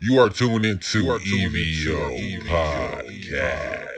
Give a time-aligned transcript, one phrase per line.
[0.00, 3.88] You are tuned into EVO Podcast.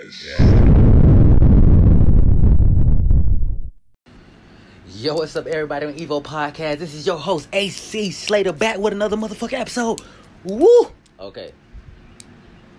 [4.97, 6.79] Yo, what's up, everybody on Evo Podcast?
[6.79, 10.01] This is your host, AC Slater, back with another motherfucking episode.
[10.45, 10.91] Woo!
[11.19, 11.53] Okay.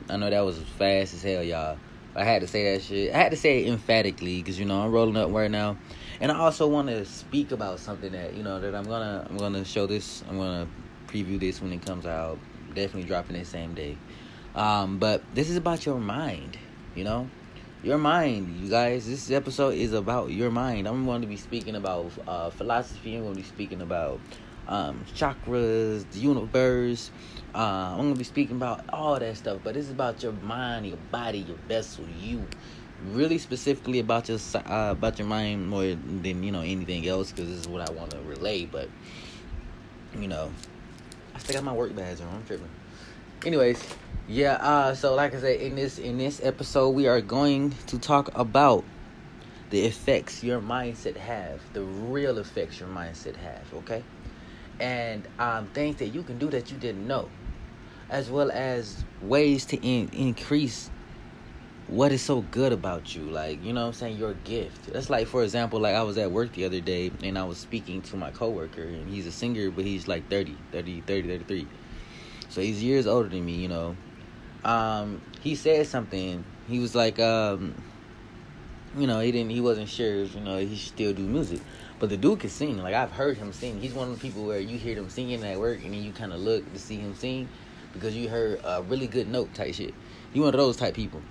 [0.10, 1.78] I know that was fast as hell, y'all.
[2.16, 3.14] I had to say that shit.
[3.14, 5.78] I had to say it emphatically because you know I'm rolling up right now,
[6.22, 9.38] and I also want to speak about something that you know that I'm gonna I'm
[9.38, 10.24] gonna show this.
[10.28, 10.68] I'm gonna
[11.06, 12.40] preview this when it comes out.
[12.74, 13.98] Definitely dropping it same day.
[14.56, 16.58] Um, but this is about your mind.
[16.96, 17.30] You know,
[17.84, 19.08] your mind, you guys.
[19.08, 20.88] This episode is about your mind.
[20.88, 23.16] I'm going to be speaking about uh, philosophy.
[23.16, 24.20] I'm going to be speaking about
[24.68, 27.12] um, chakras, the universe.
[27.54, 29.60] Uh, I'm going to be speaking about all that stuff.
[29.64, 32.46] But this is about your mind, your body, your vessel, you.
[33.08, 37.50] Really specifically about your uh, about your mind more than you know anything else because
[37.50, 38.66] this is what I want to relay.
[38.66, 38.90] But
[40.20, 40.52] you know,
[41.42, 42.28] still got my work badge on.
[42.28, 42.70] I'm tripping.
[43.46, 43.84] Anyways,
[44.28, 44.54] yeah.
[44.54, 48.30] Uh, so like I said, in this in this episode, we are going to talk
[48.36, 48.84] about
[49.72, 53.74] the effects your mindset have, the real effects your mindset have.
[53.74, 54.04] Okay,
[54.80, 57.30] and um, things that you can do that you didn't know,
[58.10, 60.90] as well as ways to in- increase
[61.92, 63.24] what is so good about you?
[63.24, 64.18] Like you know what i'm saying?
[64.18, 64.94] Your gift.
[64.94, 67.58] That's like for example like i was at work the other day and i was
[67.58, 71.68] speaking to my coworker and he's a singer but he's like 30 30 30 33
[72.48, 73.96] so he's years older than me you know.
[74.64, 76.46] Um he said something.
[76.70, 77.76] He was like um
[78.98, 81.60] you know he didn't he wasn't sure if, you know he should still do music.
[82.00, 82.78] But the dude can sing.
[82.78, 83.82] Like i've heard him sing.
[83.82, 86.14] He's one of the people where you hear them singing at work and then you
[86.14, 87.50] kind of look to see him sing
[87.92, 89.94] because you heard a really good note type shit.
[90.34, 91.22] You one of those type people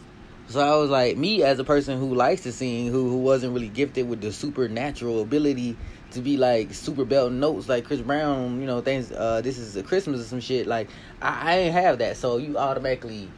[0.50, 3.54] so I was like, me as a person who likes to sing, who who wasn't
[3.54, 5.76] really gifted with the supernatural ability
[6.10, 9.12] to be like super belt notes like Chris Brown, you know, things.
[9.12, 10.66] Uh, this is a Christmas or some shit.
[10.66, 10.88] Like
[11.22, 13.30] I, I ain't have that, so you automatically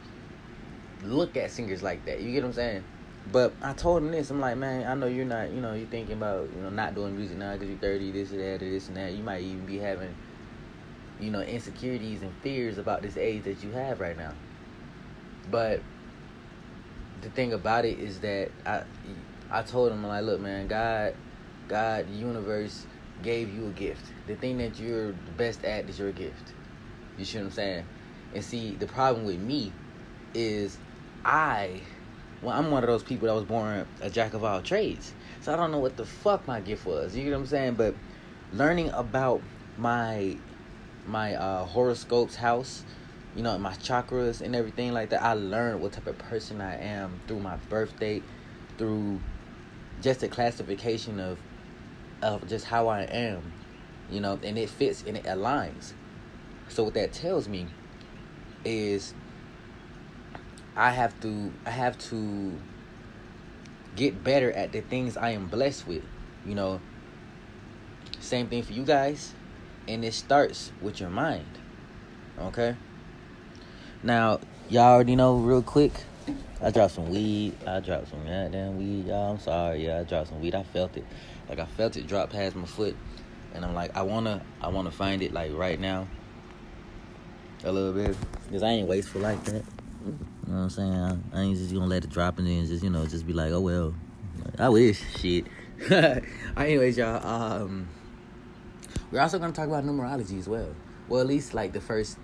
[1.03, 2.19] look at singers like that.
[2.21, 2.83] You get what I'm saying?
[3.31, 4.31] But I told him this.
[4.31, 6.95] I'm like, man, I know you're not, you know, you're thinking about, you know, not
[6.95, 9.13] doing music now because you're 30, this and that, or this and that.
[9.13, 10.13] You might even be having,
[11.19, 14.33] you know, insecurities and fears about this age that you have right now.
[15.49, 15.81] But
[17.23, 18.83] the thing about it is that I
[19.49, 21.15] I told him like, look, man, God,
[21.67, 22.85] God, the universe
[23.21, 24.05] gave you a gift.
[24.27, 26.53] The thing that you're the best at is your gift.
[27.17, 27.85] You see what I'm saying?
[28.33, 29.71] And see, the problem with me
[30.33, 30.77] is
[31.23, 31.81] I,
[32.41, 35.13] well, I'm one of those people that was born a jack of all trades.
[35.41, 37.15] So I don't know what the fuck my gift was.
[37.15, 37.75] You get what I'm saying?
[37.75, 37.95] But
[38.53, 39.41] learning about
[39.77, 40.37] my
[41.05, 42.83] my uh, horoscopes house
[43.35, 45.23] you know, my chakras and everything like that.
[45.23, 48.23] I learned what type of person I am through my birth date,
[48.77, 49.19] through
[50.01, 51.39] just a classification of
[52.21, 53.51] of just how I am,
[54.09, 55.93] you know, and it fits and it aligns.
[56.69, 57.67] So what that tells me
[58.63, 59.13] is
[60.75, 62.53] I have to I have to
[63.95, 66.03] get better at the things I am blessed with,
[66.45, 66.81] you know.
[68.19, 69.33] Same thing for you guys,
[69.87, 71.45] and it starts with your mind.
[72.39, 72.75] Okay?
[74.03, 75.93] Now, y'all already know real quick.
[76.61, 77.55] I dropped some weed.
[77.65, 79.31] I dropped some goddamn weed, y'all.
[79.31, 80.01] I'm sorry, yeah.
[80.01, 80.53] I dropped some weed.
[80.55, 81.05] I felt it,
[81.47, 82.97] like I felt it drop past my foot,
[83.53, 86.07] and I'm like, I wanna, I wanna find it like right now,
[87.63, 88.17] a little bit,
[88.51, 89.63] cause I ain't wasteful like that.
[90.05, 90.11] You
[90.47, 91.23] know what I'm saying?
[91.33, 93.53] I, ain't just gonna let it drop and then just you know just be like,
[93.53, 93.95] oh well.
[94.59, 95.45] I wish shit.
[96.57, 97.25] Anyways, y'all.
[97.25, 97.87] Um,
[99.11, 100.75] we're also gonna talk about numerology as well.
[101.07, 102.17] Well, at least like the first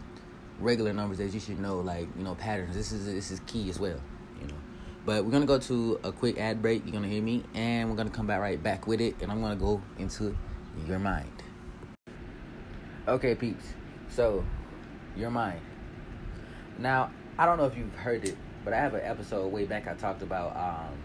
[0.60, 2.76] regular numbers that you should know, like you know patterns.
[2.76, 4.00] This is this is key as well,
[4.40, 4.56] you know.
[5.06, 6.84] But we're gonna go to a quick ad break.
[6.86, 9.42] You're gonna hear me, and we're gonna come back right back with it, and I'm
[9.42, 10.36] gonna go into
[10.88, 11.44] your mind.
[13.08, 13.66] Okay, peeps.
[14.10, 14.46] So,
[15.16, 15.62] your mind.
[16.78, 19.88] Now, I don't know if you've heard it, but I have an episode way back.
[19.88, 20.98] I talked about um,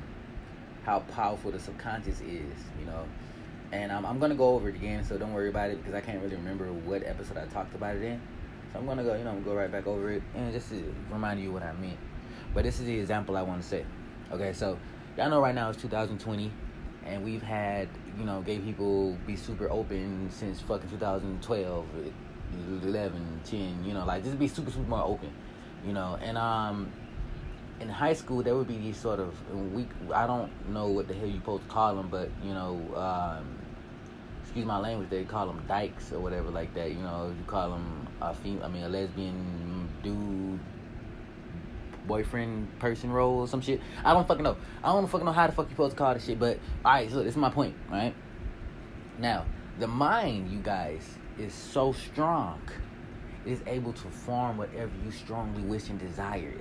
[0.85, 3.07] how powerful the subconscious is, you know.
[3.73, 6.01] And um, I'm gonna go over it again, so don't worry about it because I
[6.01, 8.21] can't really remember what episode I talked about it in.
[8.75, 11.41] So I'm gonna go, you know, go right back over it and just to remind
[11.41, 11.97] you what I meant.
[12.53, 13.87] But this is the example I want to say.
[14.33, 14.77] Okay, so
[15.17, 16.51] y'all know right now it's 2020,
[17.07, 17.89] and we've had,
[18.19, 21.87] you know, gay people be super open since fucking 2012,
[22.83, 25.31] 11, 10, you know, like just be super, super more open,
[25.87, 26.19] you know.
[26.21, 26.91] And um,
[27.79, 29.35] in high school there would be these sort of
[29.73, 32.81] we I don't know what the hell you're supposed to call them, but you know.
[32.97, 33.61] Um,
[34.43, 36.91] excuse my language, they call them dykes or whatever like that.
[36.91, 40.61] You know, you call them a fem- I mean, a lesbian dude,
[42.07, 43.81] boyfriend, person role or some shit.
[44.05, 44.57] I don't fucking know.
[44.83, 46.39] I don't fucking know how the fuck you supposed to call this shit.
[46.39, 47.75] But all right, so this is my point.
[47.91, 48.15] Right
[49.19, 49.45] now,
[49.79, 51.03] the mind, you guys,
[51.39, 52.61] is so strong.
[53.45, 56.55] It is able to form whatever you strongly wish and desire.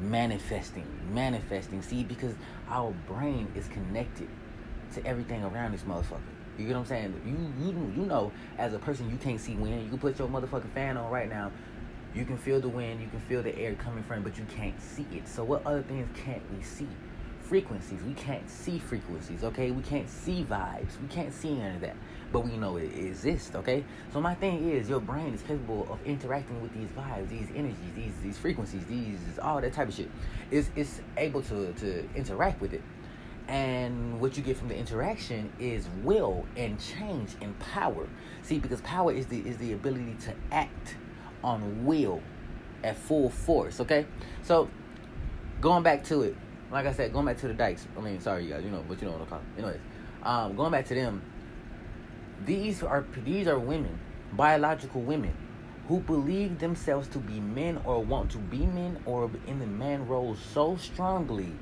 [0.00, 1.82] Manifesting, manifesting.
[1.82, 2.34] See, because
[2.68, 4.28] our brain is connected
[4.94, 6.20] to everything around this motherfucker.
[6.58, 7.20] You get what I'm saying?
[7.24, 9.82] You you you know, as a person, you can't see wind.
[9.82, 11.50] You can put your motherfucking fan on right now.
[12.14, 13.00] You can feel the wind.
[13.00, 15.28] You can feel the air coming from, but you can't see it.
[15.28, 16.88] So what other things can't we see?
[17.42, 18.02] Frequencies.
[18.02, 19.42] We can't see frequencies.
[19.42, 21.00] Okay, we can't see vibes.
[21.00, 21.96] We can't see any of that,
[22.32, 23.54] but we know it exists.
[23.54, 23.84] Okay.
[24.12, 27.94] So my thing is, your brain is capable of interacting with these vibes, these energies,
[27.94, 30.10] these these frequencies, these all that type of shit.
[30.50, 32.82] It's it's able to to interact with it
[33.50, 38.08] and what you get from the interaction is will and change and power.
[38.42, 40.96] See because power is the is the ability to act
[41.44, 42.22] on will
[42.82, 44.06] at full force okay?
[44.42, 44.70] So
[45.60, 46.34] going back to it
[46.70, 48.82] like i said going back to the dykes i mean sorry you guys you know
[48.88, 49.80] but you know what i'm calling anyways
[50.22, 51.22] um going back to them
[52.44, 53.98] these are these are women
[54.32, 55.34] biological women
[55.88, 60.06] who believe themselves to be men or want to be men or in the man
[60.06, 61.52] role so strongly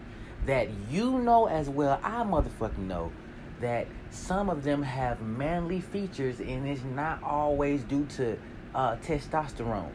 [0.46, 3.12] that you know as well I motherfucking know
[3.60, 8.38] that some of them have manly features and it's not always due to
[8.74, 9.92] uh, testosterone.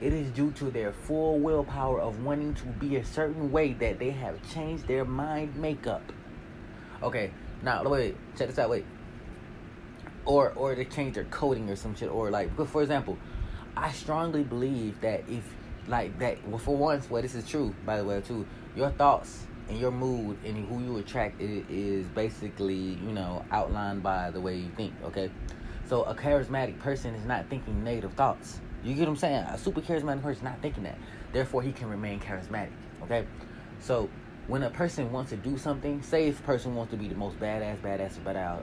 [0.00, 3.98] It is due to their full willpower of wanting to be a certain way that
[3.98, 6.12] they have changed their mind makeup.
[7.02, 7.32] Okay,
[7.62, 8.70] now wait, check this out.
[8.70, 8.84] Wait,
[10.24, 13.18] or or they change their coding or some shit, or like, for example,
[13.76, 15.42] I strongly believe that if
[15.88, 18.46] like that, well, for once, well, this is true by the way too.
[18.76, 24.30] Your thoughts and your mood and who you attract is basically you know outlined by
[24.30, 25.30] the way you think okay?
[25.88, 28.60] So a charismatic person is not thinking negative thoughts.
[28.84, 29.44] You get what i'm saying?
[29.44, 30.98] A super charismatic person is not thinking that.
[31.32, 32.72] Therefore he can remain charismatic
[33.02, 33.26] okay?
[33.80, 34.08] So
[34.46, 37.14] when a person wants to do something say if a person wants to be the
[37.14, 38.16] most badass badass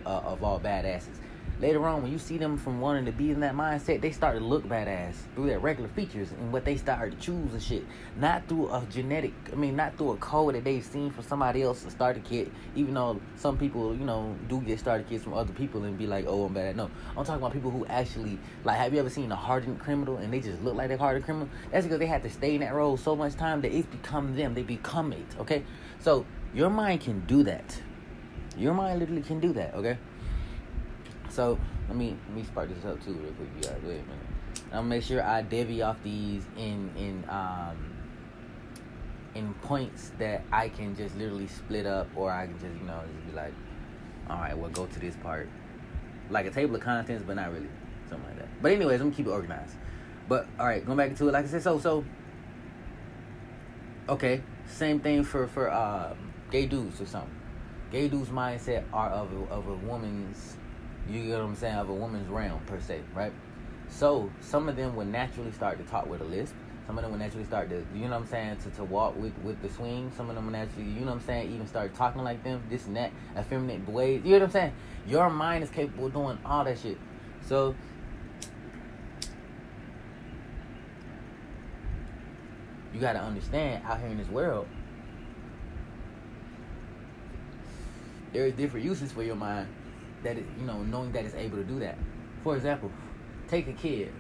[0.06, 1.20] of all badasses
[1.60, 4.38] later on when you see them from wanting to be in that mindset they start
[4.38, 7.86] to look badass through their regular features and what they start to choose and shit.
[8.18, 11.62] Not through a genetic i mean not through a code that they've seen from somebody
[11.62, 15.24] else to start a kid even though some people you know do get started kids
[15.24, 16.76] from other people and be like oh i'm bad.
[16.76, 20.18] No i'm talking about people who actually like have you ever seen a hardened criminal
[20.18, 21.50] and they just look like they're hardened criminal?
[21.72, 24.36] That's because they had to stay in that role so much time that it's become
[24.36, 24.54] them.
[24.54, 25.64] They become it okay?
[26.00, 27.82] So your mind can do that.
[28.58, 29.98] Your mind literally can do that okay
[31.36, 31.60] so
[31.90, 33.50] let me let me spark this up too real quick.
[33.58, 34.26] You guys, wait a minute.
[34.66, 37.94] I'm gonna make sure I divvy off these in in um
[39.36, 43.02] in points that I can just literally split up, or I can just you know
[43.14, 43.54] just be like,
[44.30, 45.50] all right, well go to this part,
[46.30, 47.68] like a table of contents, but not really
[48.10, 48.62] something like that.
[48.62, 49.76] But anyways, I'm gonna keep it organized.
[50.30, 52.06] But all right, going back into it, like I said, so so
[54.08, 56.18] okay, same thing for for um,
[56.50, 57.36] gay dudes or something.
[57.92, 60.58] Gay dudes' mindset are of a, of a woman's
[61.10, 61.76] you get what I'm saying?
[61.76, 63.32] Of a woman's realm per se, right?
[63.90, 66.56] So some of them would naturally start to talk with a lisp.
[66.88, 69.18] Some of them would naturally start to, you know what I'm saying, to, to walk
[69.18, 70.12] with, with the swing.
[70.16, 72.62] Some of them would naturally, you know what I'm saying, even start talking like them,
[72.70, 74.22] this and that, effeminate ways.
[74.24, 74.74] You know what I'm saying?
[75.08, 76.98] Your mind is capable of doing all that shit.
[77.48, 77.76] So
[82.94, 84.68] you got to understand out here in this world,
[88.32, 89.68] there is different uses for your mind
[90.26, 91.98] that it, you know, knowing that it's able to do that.
[92.44, 92.92] For example,
[93.48, 94.12] take a kid,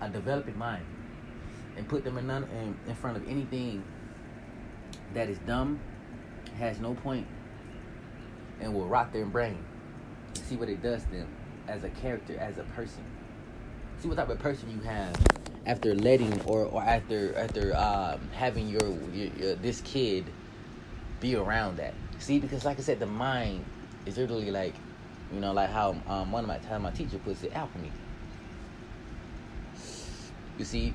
[0.00, 0.84] a developing mind,
[1.76, 3.84] and put them in, none, in, in front of anything
[5.14, 5.78] that is dumb,
[6.58, 7.26] has no point,
[8.60, 9.62] and will rot their brain.
[10.34, 11.28] See what it does to them
[11.68, 13.04] as a character, as a person.
[13.98, 15.14] See what type of person you have
[15.66, 20.24] after letting or, or after after um, having your, your, your this kid
[21.20, 21.94] be around that.
[22.18, 23.64] See, because like I said, the mind
[24.06, 24.74] is literally like
[25.32, 27.90] you know, like how um, one of my time my teacher puts it, alchemy.
[30.58, 30.94] You see,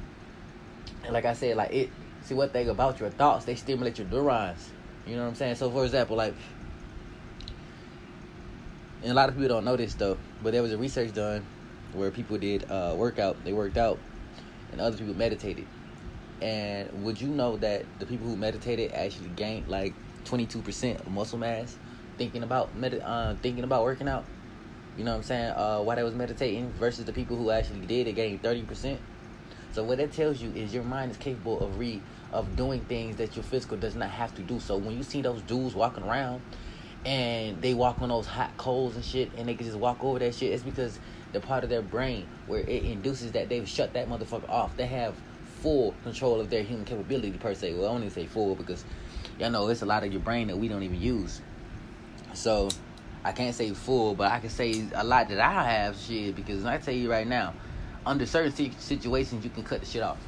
[1.04, 1.90] and like I said, like it.
[2.22, 3.46] See what thing about your thoughts?
[3.46, 4.70] They stimulate your neurons.
[5.06, 5.56] You know what I'm saying?
[5.56, 6.34] So, for example, like,
[9.02, 11.46] and a lot of people don't know this though, but there was a research done
[11.94, 13.44] where people did uh, workout.
[13.46, 13.98] They worked out,
[14.72, 15.66] and other people meditated.
[16.42, 19.94] And would you know that the people who meditated actually gained like
[20.26, 21.78] 22% of muscle mass?
[22.18, 24.26] Thinking about med- uh, thinking about working out.
[24.98, 25.52] You know what I'm saying?
[25.52, 29.00] Uh, while they was meditating versus the people who actually did it gained thirty percent.
[29.72, 32.02] So what that tells you is your mind is capable of re
[32.34, 34.60] of doing things that your physical does not have to do.
[34.60, 36.42] So when you see those dudes walking around
[37.06, 40.20] and they walk on those hot coals and shit and they can just walk over
[40.20, 41.00] that shit, it's because
[41.32, 44.76] the part of their brain where it induces that they've shut that motherfucker off.
[44.76, 45.14] They have
[45.62, 47.74] full control of their human capability per se.
[47.76, 48.84] Well, I only say full because
[49.40, 51.42] y'all know it's a lot of your brain that we don't even use.
[52.38, 52.70] So
[53.24, 56.66] I can't say full, but I can say a lot that I have shit because
[56.66, 57.56] I tell you right now,
[58.06, 60.20] under certain situations you can cut the shit off.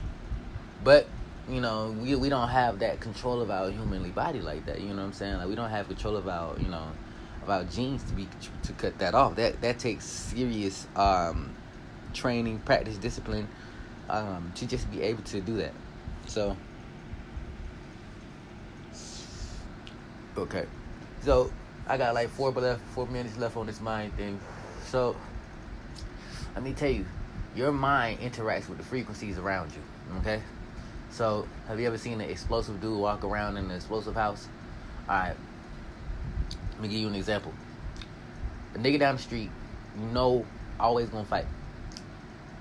[0.83, 1.05] But
[1.47, 4.81] you know, we we don't have that control of our humanly body like that.
[4.81, 5.37] You know what I'm saying?
[5.37, 6.87] Like we don't have control of our you know
[7.43, 8.27] of our genes to be
[8.63, 9.35] to cut that off.
[9.35, 11.53] That that takes serious um,
[12.15, 13.47] training, practice, discipline
[14.09, 15.73] um, to just be able to do that.
[16.25, 16.57] So
[20.35, 20.65] okay,
[21.21, 21.51] so
[21.89, 24.39] I got like four left, four minutes left on this mind thing.
[24.85, 25.15] So
[26.53, 27.05] let me tell you,
[27.55, 29.81] your mind interacts with the frequencies around you.
[30.19, 30.41] Okay.
[31.11, 34.47] So, have you ever seen an explosive dude walk around in an explosive house?
[35.09, 35.35] Alright.
[36.73, 37.51] Let me give you an example.
[38.75, 39.49] A nigga down the street,
[39.99, 40.45] you know,
[40.79, 41.47] always gonna fight.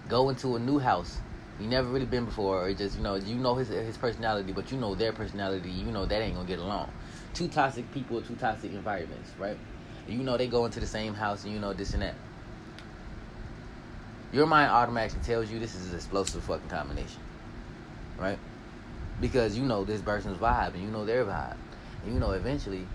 [0.09, 1.19] Go into a new house
[1.61, 4.71] you never really been before, or just you know, you know his his personality, but
[4.71, 5.71] you know their personality.
[5.71, 6.91] You know that ain't gonna get along.
[7.39, 9.57] Two toxic people, two toxic environments, right?
[10.09, 12.15] You know they go into the same house, and you know this and that.
[14.33, 17.21] Your mind automatically tells you this is an explosive fucking combination
[18.19, 18.39] right?
[19.21, 21.57] Because you know this person's vibe and you know their vibe,
[22.05, 22.87] and you know eventually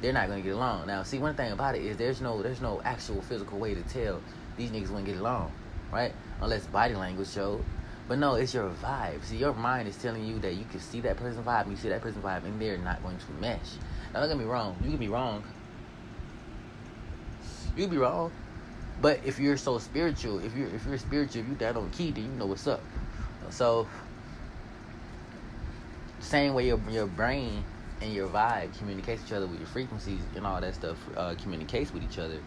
[0.00, 0.86] they're not gonna get along.
[0.86, 3.82] Now, see, one thing about it is there's no there's no actual physical way to
[3.82, 4.20] tell
[4.56, 5.52] these niggas wouldn't get along,
[5.92, 6.12] right?
[6.40, 7.64] Unless body language showed.
[8.10, 9.22] But no, it's your vibe.
[9.24, 11.76] See, your mind is telling you that you can see that person's vibe, and you
[11.76, 13.60] see that person's vibe, and they're not going to mesh.
[14.12, 14.76] Now, don't get me wrong.
[14.82, 15.44] You can be wrong.
[17.76, 18.32] You can be wrong.
[19.00, 22.10] But if you're so spiritual, if you're if you're spiritual, if you that on key,
[22.10, 22.80] then you know what's up.
[23.50, 23.86] So
[26.18, 27.62] same way your your brain
[28.02, 31.94] and your vibe communicates each other with your frequencies and all that stuff uh, communicates
[31.94, 32.40] with each other.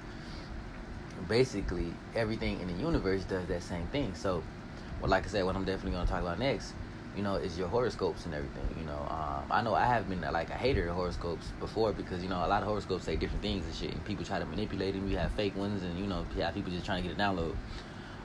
[1.30, 4.14] Basically, everything in the universe does that same thing.
[4.14, 4.44] So,
[5.10, 6.74] like I said, what I'm definitely gonna talk about next,
[7.16, 8.68] you know, is your horoscopes and everything.
[8.80, 12.24] You know, um, I know I have been like a hater of horoscopes before because
[12.24, 14.46] you know a lot of horoscopes say different things and shit, and people try to
[14.46, 15.08] manipulate them.
[15.10, 17.22] You have fake ones, and you know, you have people just trying to get a
[17.22, 17.56] download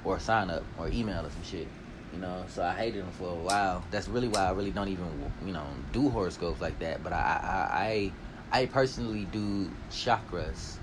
[0.05, 1.67] or sign up or email or some shit.
[2.13, 3.85] You know, so I hated them for a while.
[3.91, 5.07] That's really why I really don't even,
[5.45, 7.03] you know, do horoscopes like that.
[7.05, 10.77] But I, I, I, I personally do chakras,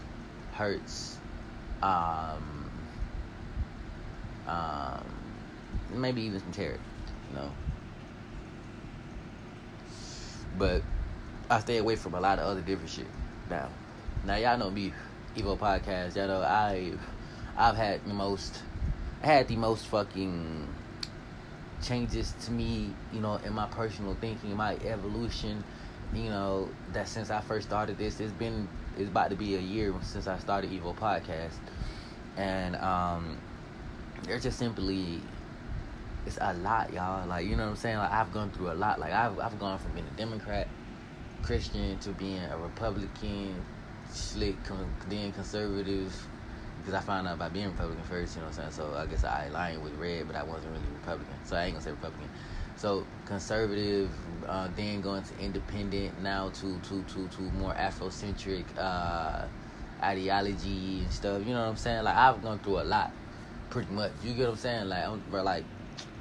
[0.54, 1.18] hertz,
[1.82, 2.70] um,
[4.48, 5.04] um,
[5.92, 6.78] maybe even some tarot.
[7.32, 7.52] You know,
[10.58, 10.82] but
[11.50, 13.08] I stay away from a lot of other different shit.
[13.50, 13.70] Now,
[14.26, 14.94] now y'all know me,
[15.36, 16.16] Evo Podcast.
[16.16, 16.94] Y'all know I,
[17.58, 18.64] I've had the most,
[19.22, 20.68] I had the most fucking
[21.84, 25.64] changes to me, you know, in my personal thinking, my evolution,
[26.14, 28.68] you know, that since I first started this, it's been
[28.98, 31.56] it's about to be a year since I started Evo Podcast.
[32.38, 33.38] And um
[34.24, 35.22] there's just simply
[36.26, 37.28] it's a lot, y'all.
[37.28, 37.98] Like, you know what I'm saying?
[37.98, 39.00] Like I've gone through a lot.
[39.00, 40.68] Like I've I've gone from being a Democrat,
[41.44, 43.64] Christian to being a Republican,
[44.10, 44.56] slick,
[45.10, 46.14] then conservative,
[46.80, 48.90] because I found out by being Republican first, you know what I'm saying?
[48.90, 51.34] So I guess I aligned with red, but I wasn't really Republican.
[51.46, 52.30] So I ain't gonna say Republican.
[52.78, 54.10] So conservative,
[54.48, 59.46] uh, then going to independent, now to to to to more Afrocentric uh,
[60.02, 61.46] ideology and stuff.
[61.46, 62.04] You know what I'm saying?
[62.04, 63.12] Like I've gone through a lot,
[63.70, 64.12] pretty much.
[64.24, 64.90] You get what I'm saying?
[64.90, 65.64] Like I'm, like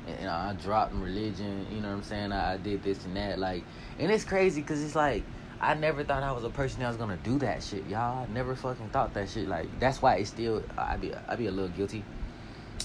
[0.07, 1.67] know, I dropped religion.
[1.71, 2.33] You know what I'm saying?
[2.33, 3.39] I, I did this and that.
[3.39, 3.65] Like,
[3.99, 5.23] and it's crazy because it's like
[5.61, 8.25] I never thought I was a person that was gonna do that shit, y'all.
[8.25, 9.49] I never fucking thought that shit.
[9.49, 12.05] Like that's why it's still I be I be a little guilty,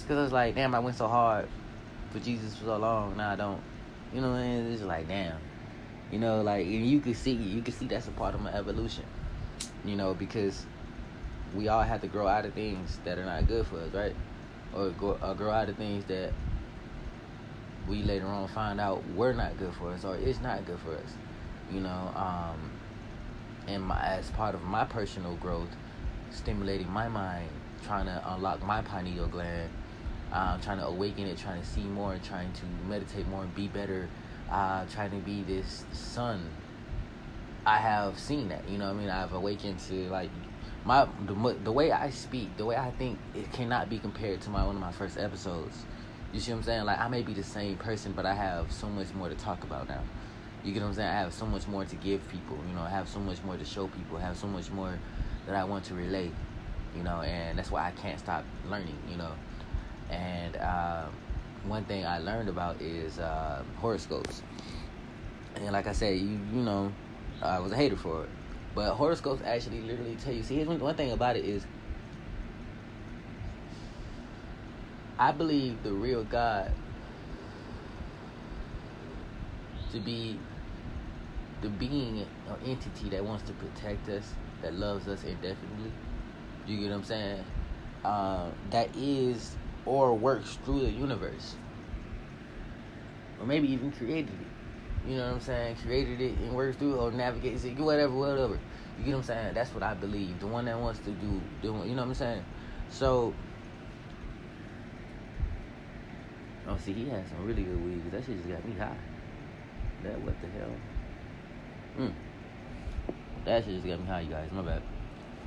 [0.07, 1.47] cause I was like, damn, I went so hard
[2.11, 3.17] for Jesus for so long.
[3.17, 3.61] Now I don't.
[4.13, 4.71] You know, what I mean?
[4.71, 5.37] it's like damn.
[6.11, 8.53] You know, like and you can see you can see that's a part of my
[8.53, 9.03] evolution.
[9.83, 10.65] You know, because
[11.55, 14.15] we all have to grow out of things that are not good for us, right?
[14.73, 16.31] Or, or grow out of things that
[17.89, 20.95] we later on find out we're not good for us or it's not good for
[20.95, 21.13] us
[21.71, 22.71] you know, um,
[23.67, 25.69] and my as part of my personal growth,
[26.31, 27.49] stimulating my mind,
[27.83, 29.69] trying to unlock my pineal gland,
[30.31, 34.09] uh, trying to awaken it, trying to see more, trying to meditate more be better,
[34.51, 36.49] uh, trying to be this sun.
[37.65, 38.89] I have seen that, you know.
[38.89, 40.29] I mean, I've awakened to like
[40.85, 44.49] my the, the way I speak, the way I think, it cannot be compared to
[44.49, 45.85] my one of my first episodes.
[46.31, 46.85] You see what I'm saying?
[46.85, 49.63] Like I may be the same person, but I have so much more to talk
[49.63, 50.01] about now.
[50.63, 51.09] You get what I'm saying?
[51.09, 52.57] I have so much more to give people.
[52.67, 54.17] You know, I have so much more to show people.
[54.17, 54.99] I have so much more
[55.47, 56.31] that I want to relate.
[56.95, 58.97] You know, and that's why I can't stop learning.
[59.09, 59.31] You know,
[60.11, 61.05] and uh,
[61.65, 64.43] one thing I learned about is uh, horoscopes.
[65.55, 66.91] And like I said, you you know,
[67.41, 68.29] I was a hater for it,
[68.75, 70.43] but horoscopes actually literally tell you.
[70.43, 71.65] See, here's one, one thing about it is.
[75.19, 76.71] I believe the real God
[79.91, 80.39] to be
[81.61, 85.91] the being or entity that wants to protect us, that loves us indefinitely.
[86.65, 87.45] You get what I'm saying?
[88.05, 91.55] Uh, that is or works through the universe.
[93.41, 95.09] Or maybe even created it.
[95.09, 95.75] You know what I'm saying?
[95.83, 98.59] Created it and works through or navigates it, whatever, whatever.
[98.97, 99.53] You get what I'm saying?
[99.53, 100.39] That's what I believe.
[100.39, 102.45] The one that wants to do, doing, you know what I'm saying?
[102.89, 103.33] So,
[106.69, 108.11] oh, see, he has some really good weed.
[108.11, 108.95] That shit just got me high.
[110.03, 110.71] That what the hell?
[111.97, 112.13] Mm.
[113.45, 114.49] That shit just got me high, you guys.
[114.51, 114.83] My bad.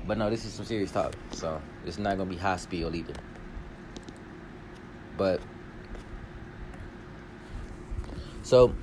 [0.06, 1.14] But no, this is some serious talk.
[1.30, 3.14] So it's not gonna be high spiel either.
[5.16, 5.40] But
[8.42, 8.74] so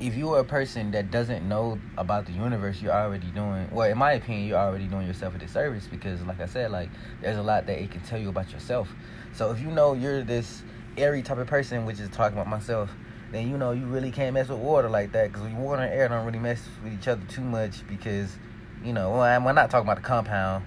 [0.00, 3.88] if you are a person that doesn't know about the universe, you're already doing well.
[3.90, 6.90] In my opinion, you're already doing yourself a disservice because, like I said, like
[7.22, 8.94] there's a lot that it can tell you about yourself.
[9.36, 10.62] So if you know you're this
[10.96, 12.90] airy type of person, which is talking about myself,
[13.32, 16.08] then you know you really can't mess with water like that because water and air
[16.08, 18.34] don't really mess with each other too much because,
[18.82, 20.64] you know, well, I'm, not talking about the compound.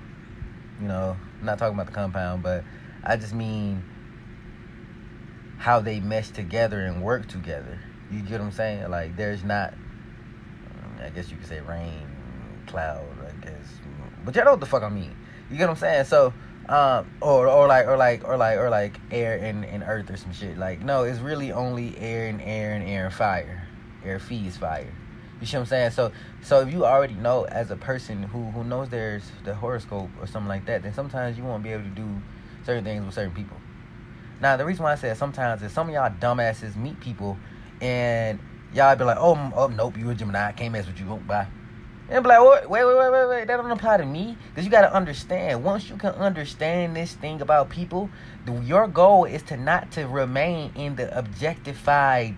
[0.80, 2.64] You know, I'm not talking about the compound, but
[3.04, 3.84] I just mean
[5.58, 7.80] how they mesh together and work together.
[8.12, 8.90] You get what I'm saying?
[8.90, 9.74] Like, there's not,
[11.02, 12.08] I guess you could say rain,
[12.68, 13.68] cloud, I guess.
[14.24, 15.16] But y'all know what the fuck I mean.
[15.50, 16.06] You get what I'm saying?
[16.06, 16.34] So,
[16.70, 20.18] um, or or like or like or like or like air and, and earth or
[20.18, 20.58] some shit.
[20.58, 23.68] Like no, it's really only air and air and air and fire.
[24.06, 24.88] Air feeds fire.
[25.42, 25.92] You see what I'm saying?
[25.92, 26.12] So
[26.44, 30.28] so if you already know as a person who who knows there's the horoscope or
[30.28, 32.08] something like that, then sometimes you won't be able to do
[32.64, 33.58] certain things with certain people.
[34.40, 37.36] Now the reason why I said sometimes is some of y'all dumbasses meet people
[37.82, 38.40] and
[38.74, 41.48] y'all be like, oh, oh nope, you a Gemini, I can't mess with you, bye.
[42.12, 44.36] And be like, wait, wait, wait, wait, wait, that don't apply to me.
[44.50, 48.10] Because you got to understand, once you can understand this thing about people,
[48.64, 52.36] your goal is to not to remain in the objectified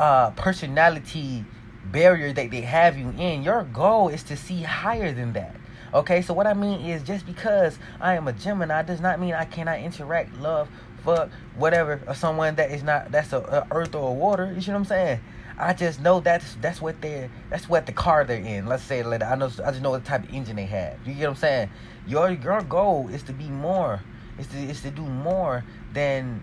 [0.00, 1.44] uh, personality
[1.84, 3.44] barrier that they have you in.
[3.44, 5.54] Your goal is to see higher than that.
[5.94, 9.34] Okay, so what I mean is just because I am a Gemini does not mean
[9.34, 10.68] I cannot interact, love,
[11.04, 14.52] fuck, whatever, or someone that is not, that's a, a earth or a water.
[14.52, 15.20] You see what I'm saying?
[15.60, 18.66] I just know that's that's what they're that's what the car they're in.
[18.66, 20.96] Let's say like I know I just know what type of engine they have.
[21.06, 21.70] You get what I'm saying?
[22.06, 24.00] Your your goal is to be more.
[24.38, 26.42] Is to is to do more than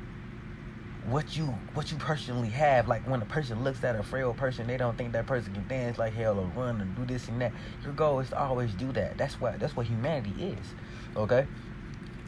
[1.08, 2.88] what you what you personally have.
[2.88, 5.68] Like when a person looks at a frail person, they don't think that person can
[5.68, 7.54] dance like hell or run or do this and that.
[7.84, 9.18] Your goal is to always do that.
[9.18, 10.68] That's what that's what humanity is.
[11.16, 11.48] Okay?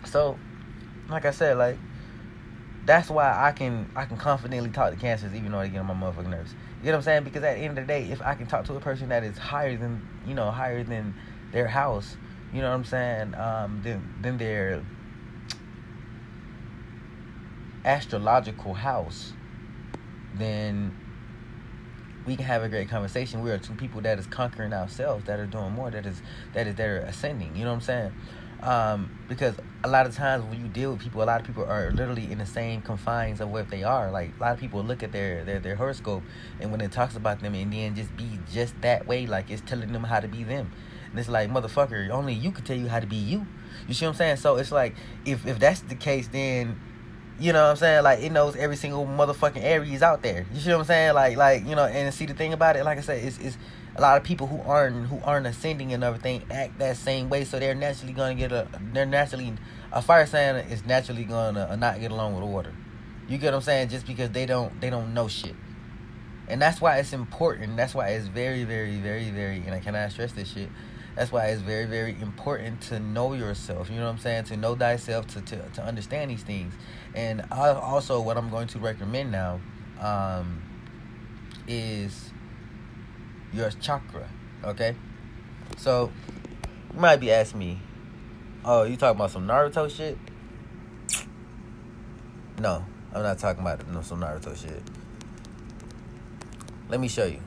[0.05, 0.39] So,
[1.07, 1.77] like I said, like
[2.89, 5.85] that's why I can I can confidently talk to cancers even though they get on
[5.85, 6.55] my motherfucking nerves.
[6.81, 7.23] You know what I'm saying?
[7.23, 9.23] Because at the end of the day, if I can talk to a person that
[9.23, 11.13] is higher than you know higher than
[11.51, 12.17] their house,
[12.51, 13.35] you know what I'm saying?
[13.35, 13.83] Um,
[14.21, 14.83] then their
[17.85, 19.33] astrological house,
[20.33, 20.91] then
[22.25, 23.43] we can have a great conversation.
[23.43, 26.23] We are two people that is conquering ourselves, that are doing more, that is
[26.55, 27.55] that is that are ascending.
[27.55, 28.11] You know what I'm saying?
[28.61, 31.63] Um, because a lot of times when you deal with people, a lot of people
[31.63, 34.11] are literally in the same confines of what they are.
[34.11, 36.23] Like a lot of people look at their their, their horoscope
[36.59, 39.61] and when it talks about them and then just be just that way, like it's
[39.65, 40.71] telling them how to be them.
[41.09, 43.47] And it's like motherfucker, only you can tell you how to be you.
[43.87, 44.37] You see what I'm saying?
[44.37, 44.95] So it's like
[45.25, 46.79] if if that's the case, then
[47.39, 48.03] you know what I'm saying?
[48.03, 50.45] Like it knows every single motherfucking Aries out there.
[50.53, 51.13] You see what I'm saying?
[51.13, 53.57] Like like you know, and see the thing about it, like I said, it's it's
[53.99, 57.43] a lot of people who aren't who aren't ascending and everything act that same way,
[57.43, 59.53] so they're naturally gonna get a they're naturally
[59.91, 62.73] a fire sign is naturally gonna not get along with water.
[63.27, 63.89] You get what I'm saying?
[63.89, 65.55] Just because they don't they don't know shit.
[66.47, 67.75] And that's why it's important.
[67.75, 70.69] That's why it's very, very, very, very and I cannot stress this shit.
[71.15, 73.89] That's why it's very, very important to know yourself.
[73.89, 74.45] You know what I'm saying?
[74.45, 76.73] To know thyself, to to, to understand these things.
[77.13, 79.59] And I, also, what I'm going to recommend now
[79.99, 80.61] um,
[81.67, 82.28] is
[83.53, 84.27] your chakra.
[84.63, 84.95] Okay,
[85.77, 86.11] so
[86.93, 87.79] you might be asking me,
[88.65, 90.17] "Oh, you talking about some Naruto shit?"
[92.59, 94.83] No, I'm not talking about no some Naruto shit.
[96.89, 97.41] Let me show you.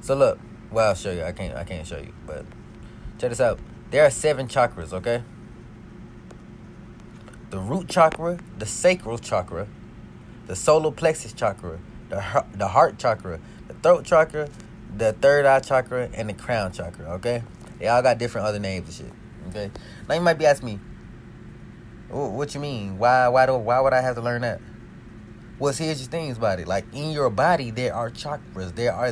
[0.00, 0.38] So look,
[0.70, 1.22] well I'll show you.
[1.22, 2.44] I can't I can't show you, but
[3.18, 3.60] check this out.
[3.90, 4.92] There are seven chakras.
[4.92, 5.22] Okay.
[7.50, 9.66] The root chakra, the sacral chakra,
[10.46, 13.40] the solar plexus chakra, the the heart chakra,
[13.82, 14.48] throat chakra,
[14.96, 17.06] the third eye chakra, and the crown chakra.
[17.14, 17.42] Okay,
[17.78, 19.16] they all got different other names and shit.
[19.48, 19.70] Okay,
[20.08, 20.80] now you might be asking me,
[22.08, 22.98] what you mean?
[22.98, 24.60] Why why do why would I have to learn that?
[25.58, 26.66] Well, here's your things about it.
[26.66, 28.74] Like in your body, there are chakras.
[28.74, 29.08] There are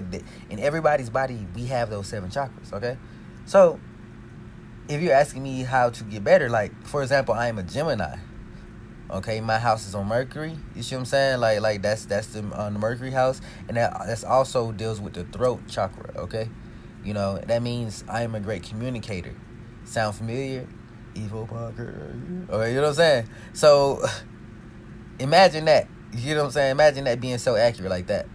[0.48, 2.72] in everybody's body, we have those seven chakras.
[2.72, 2.96] Okay,
[3.44, 3.78] so
[4.88, 8.16] if you're asking me how to get better, like for example, I am a Gemini.
[9.10, 10.54] Okay, my house is on Mercury.
[10.76, 11.40] You see what I'm saying?
[11.40, 15.14] Like, like that's that's the on the Mercury house, and that that's also deals with
[15.14, 16.12] the throat chakra.
[16.16, 16.48] Okay,
[17.04, 19.34] you know that means I am a great communicator.
[19.84, 20.66] Sound familiar?
[21.14, 22.50] Evo Podcast.
[22.50, 23.28] Okay, you know what I'm saying?
[23.54, 24.04] So
[25.18, 25.88] imagine that.
[26.12, 26.70] You know what I'm saying?
[26.72, 28.26] Imagine that being so accurate like that.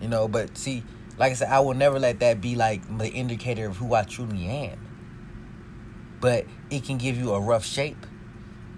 [0.00, 0.82] You know, but see,
[1.18, 4.02] like I said, I will never let that be like the indicator of who I
[4.02, 4.78] truly am.
[6.20, 8.06] But it can give you a rough shape.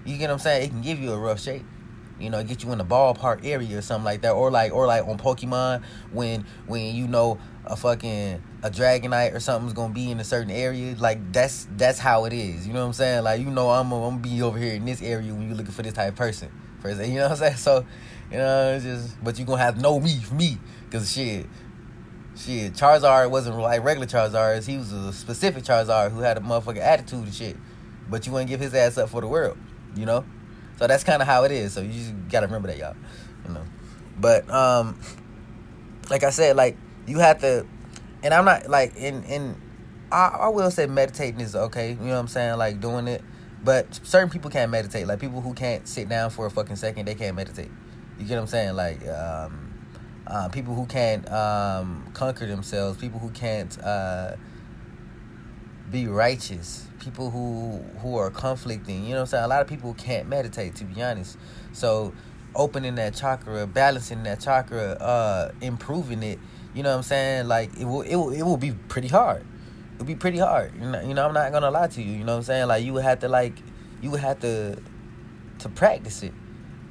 [0.05, 0.65] You get what I'm saying?
[0.65, 1.65] It can give you a rough shape.
[2.19, 4.87] You know, get you in the ballpark area or something like that, or like, or
[4.87, 10.11] like on Pokemon when when you know a fucking a Dragonite or something's gonna be
[10.11, 10.95] in a certain area.
[10.97, 12.67] Like that's that's how it is.
[12.67, 13.25] You know what I'm saying?
[13.25, 15.73] Like you know, I'm I'm gonna be over here in this area when you're looking
[15.73, 16.51] for this type of person.
[16.81, 17.57] For you know what I'm saying?
[17.57, 17.87] So,
[18.31, 20.59] you know, it's just but you gonna have to know me for me,
[20.91, 21.47] cause shit,
[22.37, 22.75] shit.
[22.75, 24.65] Charizard wasn't like regular Charizard.
[24.67, 27.57] He was a specific Charizard who had a motherfucking attitude and shit.
[28.09, 29.57] But you wouldn't give his ass up for the world.
[29.95, 30.25] You know.
[30.79, 31.73] So that's kind of how it is.
[31.73, 32.97] So you just gotta remember that, y'all.
[33.47, 33.65] You know.
[34.19, 34.99] But um,
[36.11, 36.77] like I said, like
[37.07, 37.67] you have to,
[38.23, 39.61] and I'm not like in in.
[40.11, 41.91] I, I will say meditating is okay.
[41.91, 42.59] You know what I'm saying?
[42.59, 43.23] Like doing it,
[43.65, 45.07] but certain people can't meditate.
[45.07, 47.71] Like people who can't sit down for a fucking second, they can't meditate.
[48.19, 48.75] You get what I'm saying?
[48.75, 49.73] Like um,
[50.27, 54.37] uh, people who can't um, conquer themselves, people who can't uh,
[55.91, 59.05] be righteous, people who who are conflicting.
[59.05, 59.45] You know what I'm saying?
[59.45, 61.37] A lot of people can't meditate, to be honest.
[61.73, 62.15] So
[62.55, 66.39] opening that chakra, balancing that chakra, uh, improving it.
[66.75, 67.49] You know what I'm saying?
[67.49, 69.45] Like it will, it will, it will be pretty hard.
[69.95, 70.75] It'll be pretty hard.
[70.75, 72.13] You know, you know, I'm not gonna lie to you.
[72.13, 72.69] You know what I'm saying?
[72.69, 73.55] Like you would have to like,
[74.01, 74.79] you would have to,
[75.59, 76.33] to practice it.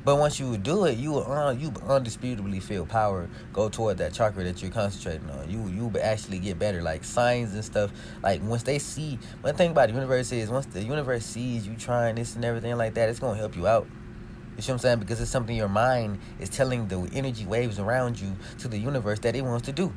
[0.04, 4.14] But once you do it, you will uh, you undisputably feel power go toward that
[4.14, 5.50] chakra that you're concentrating on.
[5.50, 7.92] You you actually get better, like signs and stuff.
[8.24, 11.76] Like once they see, one thing about the universe is once the universe sees you
[11.76, 13.88] trying this and everything like that, it's gonna help you out.
[14.56, 15.00] You see what I'm saying?
[15.00, 19.20] Because it's something your mind is telling the energy waves around you to the universe
[19.20, 19.94] that it wants to do.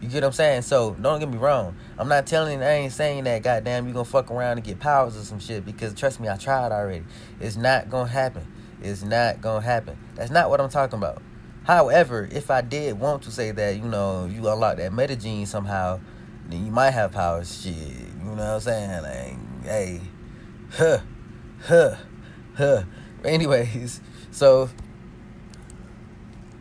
[0.00, 0.62] You get what I'm saying?
[0.62, 1.76] So don't get me wrong.
[1.98, 3.42] I'm not telling, I ain't saying that.
[3.42, 5.66] Goddamn, you gonna fuck around and get powers or some shit.
[5.66, 7.04] Because trust me, I tried already.
[7.38, 8.46] It's not gonna happen.
[8.82, 9.98] It's not gonna happen.
[10.14, 11.22] That's not what I'm talking about.
[11.64, 15.46] However, if I did want to say that, you know, you unlock that meta gene
[15.46, 16.00] somehow,
[16.48, 17.62] then you might have powers.
[17.62, 19.02] Shit, you know what I'm saying?
[19.02, 20.00] Like, hey,
[20.72, 20.98] huh,
[21.62, 21.96] huh,
[22.56, 22.82] huh.
[23.24, 24.70] Anyways, so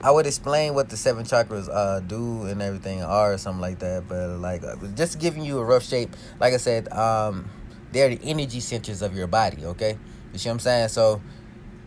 [0.01, 3.79] I would explain what the seven chakras uh, do and everything are or something like
[3.79, 4.07] that.
[4.07, 6.15] But like, uh, just giving you a rough shape.
[6.39, 7.49] Like I said, um,
[7.91, 9.65] they're the energy centers of your body.
[9.65, 9.97] Okay,
[10.33, 10.89] you see what I'm saying?
[10.89, 11.21] So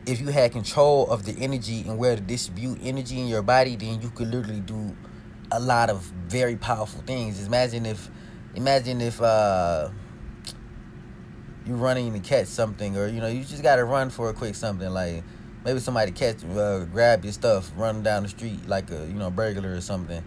[0.07, 3.77] if you had control of the energy and where to distribute energy in your body,
[3.77, 4.97] then you could literally do
[5.51, 7.45] a lot of very powerful things.
[7.47, 8.11] Imagine if,
[8.55, 9.91] imagine if uh,
[11.67, 14.55] you running to catch something, or you know, you just gotta run for a quick
[14.55, 15.23] something like
[15.65, 19.31] maybe somebody catch, uh, grab your stuff, run down the street like a you know
[19.31, 20.23] burglar or something.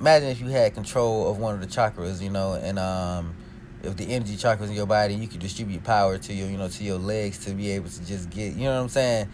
[0.00, 3.36] Imagine if you had control of one of the chakras, you know, and um,
[3.84, 6.68] if the energy chakras in your body, you can distribute power to your, you know,
[6.68, 9.28] to your legs to be able to just get, you know what I'm saying,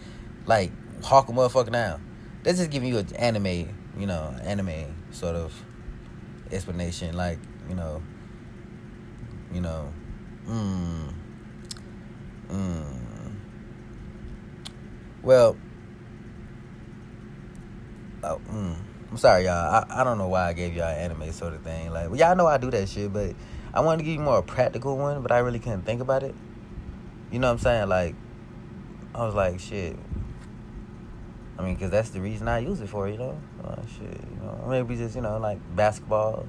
[0.45, 0.71] like
[1.03, 2.05] hawk a motherfucker down.
[2.43, 5.53] That's just giving you an anime, you know, anime sort of
[6.51, 8.01] explanation, like, you know,
[9.53, 9.93] you know,
[10.47, 11.13] mm,
[12.49, 12.85] mm.
[15.21, 15.55] Well,
[18.23, 18.75] oh, mm.
[19.11, 19.85] I'm sorry, y'all.
[19.89, 21.91] I, I don't know why I gave y'all anime sort of thing.
[21.91, 23.35] Like, well, y'all know I do that shit, but
[23.73, 26.23] I wanted to give you more a practical one, but I really couldn't think about
[26.23, 26.35] it.
[27.31, 27.87] You know what I'm saying?
[27.87, 28.15] Like,
[29.15, 29.95] I was like, shit.
[31.57, 33.39] I mean, because that's the reason I use it for, you know?
[33.63, 34.65] Uh, shit, you know?
[34.67, 36.47] Maybe just, you know, like basketball,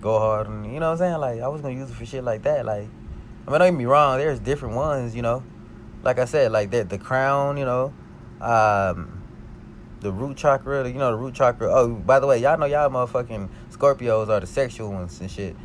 [0.00, 1.18] go hard, and, you know what I'm saying?
[1.18, 2.64] Like, I was going to use it for shit like that.
[2.64, 2.88] Like,
[3.46, 5.44] I mean, don't get me wrong, there's different ones, you know?
[6.02, 7.94] Like I said, like the, the crown, you know?
[8.40, 9.22] Um,
[10.00, 11.72] the root chakra, you know, the root chakra.
[11.72, 15.56] Oh, by the way, y'all know y'all motherfucking Scorpios are the sexual ones and shit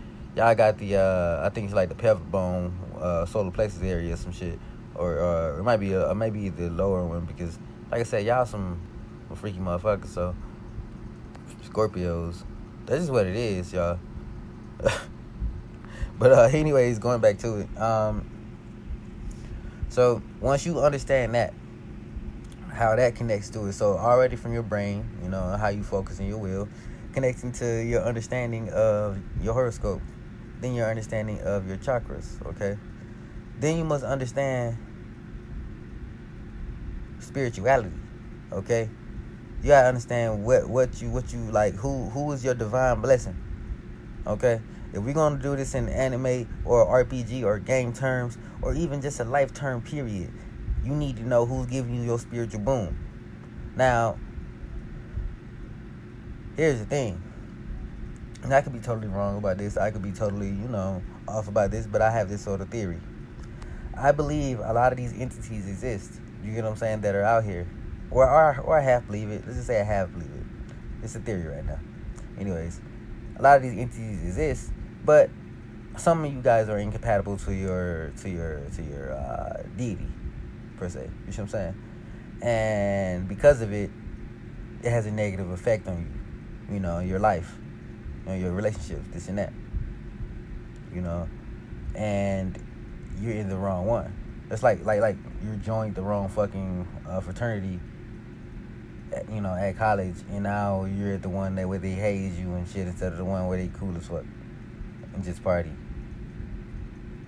[0.42, 4.18] y'all got the uh, I think it's like the pelvic bone, uh, solar plexus area,
[4.18, 4.58] some shit,
[4.96, 7.60] or uh, it might be a, maybe the lower one because,
[7.92, 8.82] like I said, y'all some,
[9.36, 10.08] freaky motherfuckers.
[10.08, 10.36] So
[11.64, 12.44] Scorpios,
[12.86, 14.00] that's just what it is, y'all.
[16.18, 17.80] but uh, anyways, going back to it.
[17.80, 18.28] Um,
[19.90, 21.54] so once you understand that,
[22.74, 26.20] how that connects to it, so already from your brain, you know how you focus
[26.20, 26.68] in your will,
[27.14, 30.02] connecting to your understanding of your horoscope
[30.62, 32.78] then your understanding of your chakras, okay?
[33.60, 34.78] Then you must understand
[37.20, 37.92] spirituality,
[38.52, 38.90] okay?
[39.62, 43.38] You gotta understand what what you what you like who who is your divine blessing.
[44.26, 44.60] Okay?
[44.92, 49.20] If we're gonna do this in anime or RPG or game terms or even just
[49.20, 50.32] a life term period,
[50.84, 52.98] you need to know who's giving you your spiritual boom.
[53.76, 54.18] Now,
[56.58, 57.22] here's the thing
[58.44, 59.78] and I could be totally wrong about this.
[59.78, 62.70] I could be totally, you know, off about this, but I have this sort of
[62.70, 63.00] theory.
[63.96, 66.20] I believe a lot of these entities exist.
[66.44, 67.02] You get what I'm saying?
[67.02, 67.68] That are out here,
[68.10, 69.44] or or, or I half believe it.
[69.46, 70.76] Let's just say I half believe it.
[71.04, 71.80] It's a theory right now.
[72.40, 72.82] Anyways,
[73.38, 74.72] a lot of these entities exist,
[75.06, 75.30] but
[75.98, 80.08] some of you guys are incompatible to your to your to your uh, deity
[80.78, 81.10] per se.
[81.26, 81.76] You see what I'm saying?
[82.42, 83.92] And because of it,
[84.82, 86.76] it has a negative effect on you.
[86.76, 87.58] You know, your life,
[88.32, 89.54] know, your relationships, this and that.
[90.94, 91.28] You know,
[91.96, 92.58] and
[93.20, 94.14] you're in the wrong one.
[94.50, 97.80] It's like like like you joined the wrong fucking uh, fraternity.
[99.14, 102.54] At, you know, at college, and now you're the one that where they haze you
[102.54, 104.24] and shit instead of the one where they cool as fuck
[105.14, 105.72] and just party.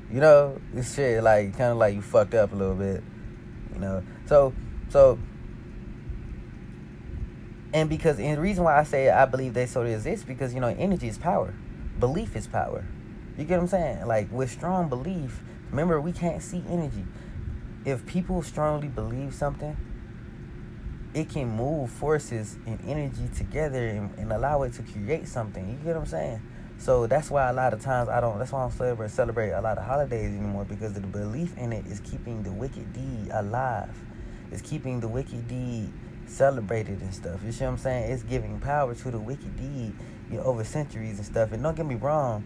[0.09, 3.03] You know, this shit like kind of like you fucked up a little bit.
[3.73, 4.53] You know, so
[4.89, 5.19] so.
[7.73, 10.59] And because and the reason why I say I believe they so exist because you
[10.59, 11.53] know energy is power,
[11.99, 12.85] belief is power.
[13.37, 14.07] You get what I'm saying?
[14.07, 17.05] Like with strong belief, remember we can't see energy.
[17.83, 19.75] If people strongly believe something,
[21.15, 25.67] it can move forces and energy together and, and allow it to create something.
[25.67, 26.41] You get what I'm saying?
[26.77, 28.37] So that's why a lot of times I don't.
[28.37, 31.73] That's why I don't celebrate celebrate a lot of holidays anymore because the belief in
[31.73, 33.97] it is keeping the wicked deed alive.
[34.51, 35.91] It's keeping the wicked deed
[36.27, 37.41] celebrated and stuff.
[37.45, 38.11] You see what I'm saying?
[38.11, 39.93] It's giving power to the wicked deed
[40.29, 41.51] you know, over centuries and stuff.
[41.51, 42.43] And don't get me wrong,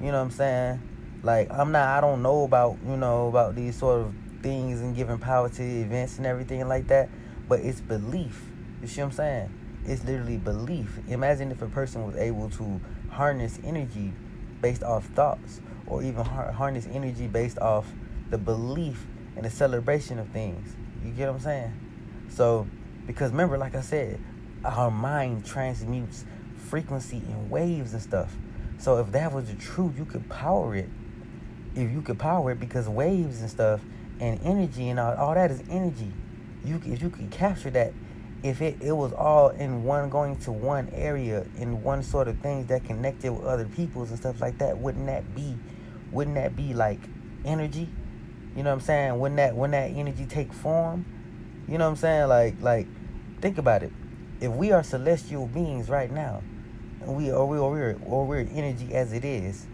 [0.00, 0.82] you know what I'm saying?
[1.22, 1.88] Like I'm not.
[1.88, 5.62] I don't know about you know about these sort of things and giving power to
[5.62, 7.08] events and everything like that.
[7.48, 8.44] But it's belief.
[8.80, 9.52] You see what I'm saying?
[9.86, 10.98] It's literally belief.
[11.08, 14.12] Imagine if a person was able to harness energy
[14.60, 17.86] based off thoughts, or even harness energy based off
[18.30, 20.74] the belief and the celebration of things.
[21.04, 21.72] You get what I'm saying?
[22.28, 22.66] So,
[23.06, 24.20] because remember, like I said,
[24.64, 26.24] our mind transmutes
[26.56, 28.34] frequency in waves and stuff.
[28.78, 30.88] So if that was the truth, you could power it.
[31.74, 33.80] If you could power it, because waves and stuff
[34.20, 36.12] and energy and all, all that is energy.
[36.64, 37.92] You if you could capture that,
[38.42, 42.38] if it, it was all in one going to one area in one sort of
[42.38, 45.56] things that connected with other peoples and stuff like that, wouldn't that be
[46.12, 47.00] wouldn't that be like
[47.44, 47.88] energy?
[48.56, 49.18] You know what I'm saying?
[49.18, 51.04] Wouldn't that when that energy take form?
[51.68, 52.28] You know what I'm saying?
[52.28, 52.86] Like like
[53.40, 53.92] think about it.
[54.40, 56.42] If we are celestial beings right now,
[57.00, 59.66] and we or we or we're or we're energy as it is,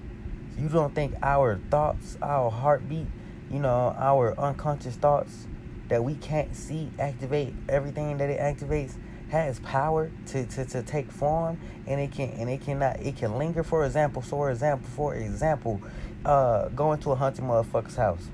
[0.58, 3.06] you don't think our thoughts, our heartbeat,
[3.50, 5.46] you know, our unconscious thoughts
[5.88, 8.94] that we can't see activate everything that it activates
[9.30, 13.38] has power to, to, to take form and it can and it cannot it can
[13.38, 15.80] linger for example for example for example
[16.26, 18.28] uh going to a hunting motherfucker's house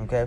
[0.00, 0.26] okay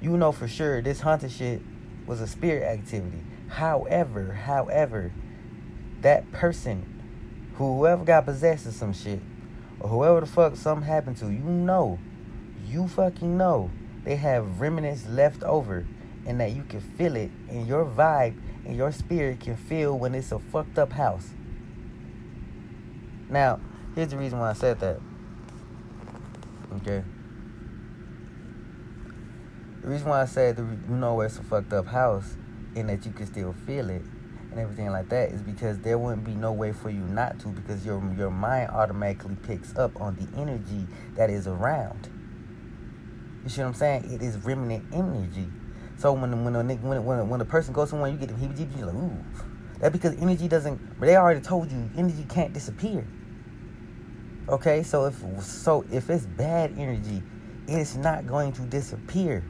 [0.00, 1.60] you know for sure this haunted shit
[2.06, 5.12] was a spirit activity however however
[6.00, 9.20] that person whoever got possessed of some shit
[9.80, 11.98] or whoever the fuck something happened to you know
[12.66, 13.70] you fucking know
[14.04, 15.86] they have remnants left over
[16.26, 20.14] and that you can feel it and your vibe and your spirit can feel when
[20.14, 21.30] it's a fucked up house.
[23.28, 23.60] Now,
[23.94, 25.00] here's the reason why I said that.
[26.76, 27.02] Okay.
[29.82, 32.36] The reason why I said the, you know where it's a fucked up house
[32.76, 34.02] and that you can still feel it
[34.50, 37.48] and everything like that is because there wouldn't be no way for you not to
[37.48, 42.08] because your your mind automatically picks up on the energy that is around.
[43.44, 44.12] You see what I'm saying?
[44.12, 45.48] It is remnant energy.
[45.98, 48.78] So when when a when when when a person goes somewhere, you get the heebie-jeebies.
[48.78, 49.24] You're like, ooh,
[49.78, 51.00] that's because energy doesn't.
[51.00, 53.06] They already told you energy can't disappear.
[54.48, 57.22] Okay, so if so if it's bad energy,
[57.68, 59.44] it's not going to disappear.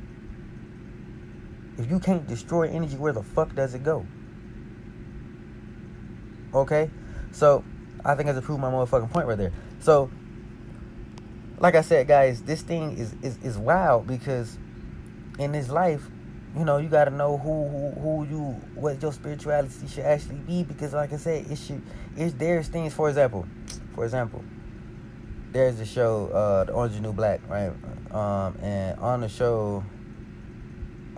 [1.79, 4.07] If you can't destroy energy, where the fuck does it go?
[6.53, 6.91] Okay,
[7.33, 7.65] so
[8.05, 9.53] I think I just proved my motherfucking point right there.
[9.81, 10.11] So
[11.61, 14.59] like I said, guys, this thing is is, is wild because
[15.39, 16.03] in this life,
[16.57, 18.41] you know, you got to know who, who who you
[18.75, 21.83] what your spirituality should actually be because, like I said, it should
[22.17, 22.95] it's there's things.
[22.95, 23.47] For example,
[23.95, 24.43] for example,
[25.53, 27.73] there's a show, uh, The Orange New Black, right?
[28.11, 29.85] Um, and on the show,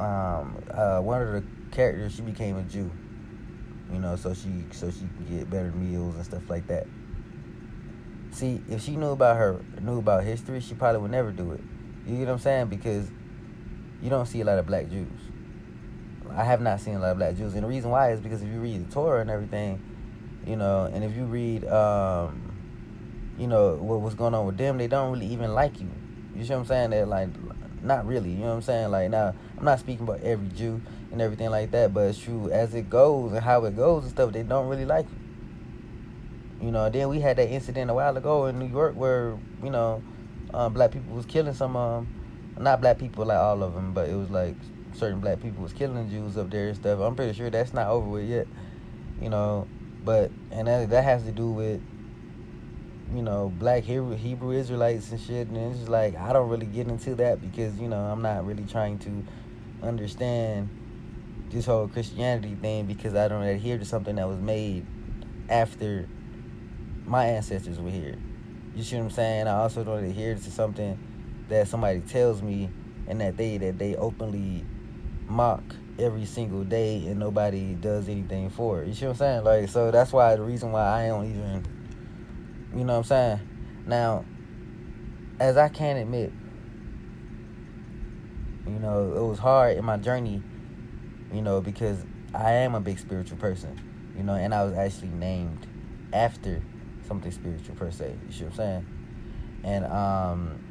[0.02, 2.90] um, uh, one of the characters she became a Jew,
[3.92, 6.86] you know, so she so she can get better meals and stuff like that.
[8.32, 11.60] See, if she knew about her knew about history, she probably would never do it.
[12.06, 12.66] You get what I'm saying?
[12.68, 13.10] Because
[14.02, 15.08] you don't see a lot of black Jews.
[16.30, 18.42] I have not seen a lot of black Jews, and the reason why is because
[18.42, 19.80] if you read the Torah and everything,
[20.46, 22.52] you know, and if you read, um,
[23.38, 25.90] you know, what was going on with them, they don't really even like you.
[26.34, 26.90] You see what I'm saying?
[26.90, 27.28] They're like,
[27.82, 28.30] not really.
[28.30, 28.90] You know what I'm saying?
[28.90, 32.50] Like now, I'm not speaking about every Jew and everything like that, but it's true
[32.50, 34.32] as it goes and how it goes and stuff.
[34.32, 36.66] They don't really like you.
[36.66, 39.70] You know, then we had that incident a while ago in New York where you
[39.70, 40.02] know
[40.54, 42.06] um, black people was killing some um,
[42.58, 44.54] not black people like all of them, but it was like
[44.94, 47.00] certain black people was killing Jews up there and stuff.
[47.00, 48.46] I'm pretty sure that's not over with yet,
[49.20, 49.66] you know.
[50.04, 51.80] But and that that has to do with
[53.14, 55.48] you know black Hebrew, Hebrew Israelites and shit.
[55.48, 58.46] And it's just like I don't really get into that because you know I'm not
[58.46, 59.24] really trying to
[59.82, 60.68] understand
[61.50, 64.86] this whole Christianity thing because I don't adhere to something that was made
[65.48, 66.08] after
[67.04, 68.16] my ancestors were here.
[68.74, 69.48] You see what I'm saying?
[69.48, 70.98] I also don't adhere to something
[71.48, 72.70] that somebody tells me
[73.06, 74.64] and that they that they openly
[75.26, 75.62] mock
[75.98, 78.88] every single day and nobody does anything for it.
[78.88, 79.44] You see what I'm saying?
[79.44, 81.66] Like so that's why the reason why I don't even
[82.74, 83.40] you know what I'm saying?
[83.86, 84.24] Now
[85.42, 86.32] as I can admit,
[88.66, 90.40] you know, it was hard in my journey,
[91.32, 93.80] you know, because I am a big spiritual person,
[94.16, 95.66] you know, and I was actually named
[96.12, 96.62] after
[97.08, 98.14] something spiritual per se.
[98.26, 98.86] You see what I'm saying?
[99.64, 100.64] And um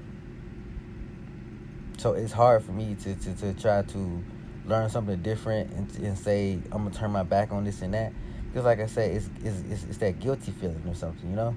[1.97, 4.23] so it's hard for me to, to, to try to
[4.65, 8.13] learn something different and, and say I'm gonna turn my back on this and that
[8.47, 11.55] because like I said it's, it's, it's, it's that guilty feeling or something you know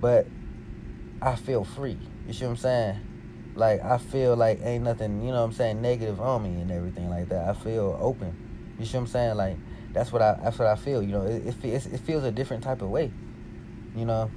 [0.00, 0.26] but
[1.22, 1.98] I feel free.
[2.26, 3.00] You see what I'm saying?
[3.54, 6.70] Like I feel like ain't nothing you know what I'm saying negative on me and
[6.70, 7.48] everything like that.
[7.48, 8.36] I feel open.
[8.78, 9.36] You see what I'm saying?
[9.36, 9.56] Like
[9.92, 11.22] that's what I that's what I feel you know?
[11.22, 13.12] It, it, it feels a different type of way
[13.94, 14.30] you know?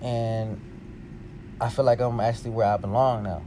[0.00, 0.60] And
[1.60, 3.42] I feel like I'm actually where I belong now.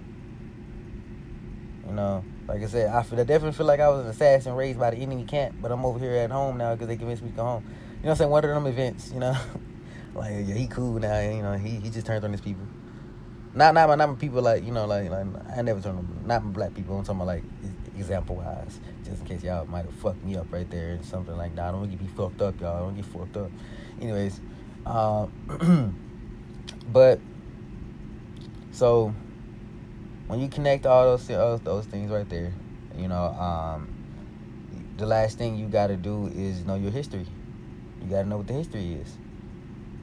[1.88, 4.54] You know, like I said, I, feel, I definitely feel like I was an assassin
[4.54, 7.24] raised by the enemy camp, but I'm over here at home now because they convinced
[7.24, 7.64] me to go home.
[7.64, 8.30] You know what I'm saying?
[8.32, 9.36] One of them events, you know,
[10.16, 11.20] like yeah, he cool now.
[11.20, 12.66] You know, he he just turned on his people.
[13.54, 15.26] Not not my not my people like you know like, like
[15.56, 16.98] I never turned on not my black people.
[16.98, 17.44] I'm talking about like
[17.98, 21.36] example wise, just in case y'all might have fucked me up right there and something
[21.36, 21.66] like that.
[21.68, 22.86] I don't want to get fucked up, y'all.
[22.86, 23.52] Don't get fucked up.
[24.02, 24.40] Anyways,
[24.86, 25.98] um,
[26.92, 27.20] but
[28.72, 29.14] so
[30.28, 32.54] when you connect all those those, those things right there,
[32.98, 33.94] you know, um,
[34.98, 37.26] the last thing you got to do is know your history.
[38.02, 39.18] You got to know what the history is.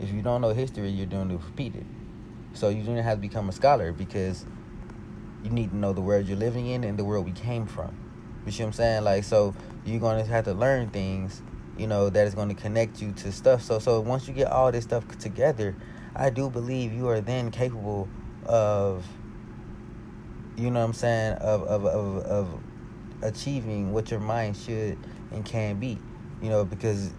[0.03, 1.87] If you don't know history, you're doing to repeat it.
[2.55, 4.45] So you don't have to become a scholar because
[5.43, 7.97] you need to know the world you're living in and the world we came from.
[8.45, 9.05] You see what I'm saying?
[9.05, 11.41] Like, so you're going to have to learn things,
[11.79, 13.63] you know, that is going to connect you to stuff.
[13.63, 15.77] So, so once you get all this stuff together,
[16.15, 18.09] I do believe you are then capable
[18.45, 19.07] of
[20.57, 22.61] you know what I'm saying, of, of, of, of
[23.23, 24.99] achieving what your mind should
[25.31, 25.99] and can be.
[26.41, 27.11] You know, because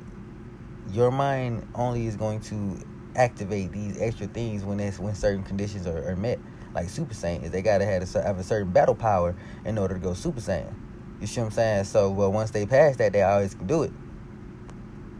[0.91, 2.77] your mind only is going to
[3.15, 6.39] activate these extra things when it's when certain conditions are, are met.
[6.73, 9.93] Like Super Saiyan, is they gotta have a, have a certain battle power in order
[9.93, 10.73] to go Super Saiyan.
[11.21, 11.83] You see what I'm saying?
[11.85, 13.91] So, well, once they pass that, they always can do it.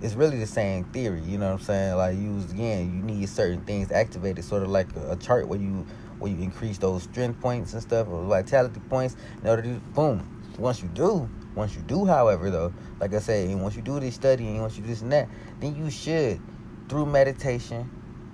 [0.02, 1.96] It's really the same theory, you know what I'm saying?
[1.96, 5.60] Like, use again, you need certain things activated, sort of like a, a chart where
[5.60, 5.86] you
[6.20, 10.42] where you increase those strength points and stuff or vitality points in order to boom.
[10.58, 14.00] Once you do, once you do, however, though, like I said, and once you do
[14.00, 16.42] this studying, once you do this and that, then you should,
[16.90, 17.90] through meditation,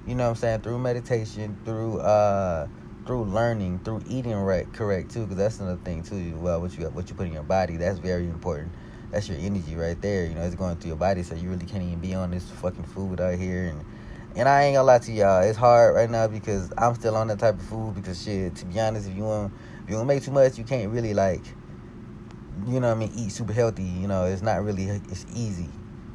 [0.08, 2.68] you know what I'm saying, through meditation, through uh
[3.06, 6.36] through learning, through eating right, correct too, because that's another thing too.
[6.38, 8.72] Well, what you what you put in your body, that's very important.
[9.12, 10.26] That's your energy right there.
[10.26, 12.50] You know, it's going through your body, so you really can't even be on this
[12.50, 13.84] fucking food out here and
[14.36, 17.28] and I ain't gonna lie to y'all, it's hard right now because I'm still on
[17.28, 17.96] that type of food.
[17.96, 19.52] Because shit, to be honest, if you want,
[19.84, 21.42] if you to make too much, you can't really like,
[22.68, 23.84] you know, I mean, eat super healthy.
[23.84, 25.70] You know, it's not really, it's easy,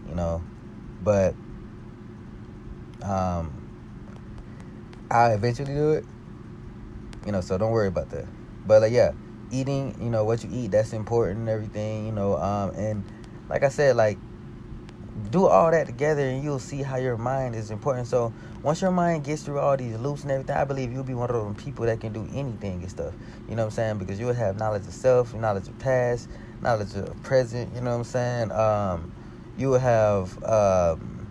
[0.08, 0.42] you know,
[1.02, 1.34] but
[3.02, 3.52] um,
[5.10, 6.04] I eventually do it.
[7.26, 8.26] You know, so don't worry about that.
[8.66, 9.12] But like, yeah,
[9.50, 12.06] eating, you know, what you eat, that's important and everything.
[12.06, 13.04] You know, um, and
[13.48, 14.18] like I said, like
[15.30, 18.06] do all that together and you'll see how your mind is important.
[18.06, 18.32] So
[18.64, 21.30] once your mind gets through all these loops and everything, I believe you'll be one
[21.30, 23.12] of those people that can do anything and stuff.
[23.48, 23.98] You know what I'm saying?
[23.98, 26.30] Because you'll have knowledge of self, knowledge of past,
[26.62, 28.52] knowledge of present, you know what I'm saying?
[28.52, 29.12] Um,
[29.58, 31.28] you will have um,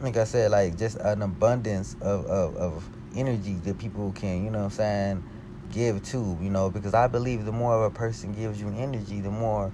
[0.00, 4.50] like I said, like just an abundance of, of, of energy that people can, you
[4.50, 5.24] know what I'm saying,
[5.72, 9.20] give to, you know, because I believe the more of a person gives you energy,
[9.20, 9.72] the more